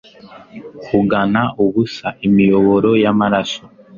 kugana 0.85 1.41
ubusa, 1.63 2.07
imiyoboro 2.27 2.89
y'amaraso 3.03 3.63